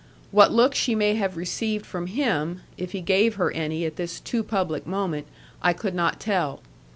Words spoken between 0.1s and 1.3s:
What look she may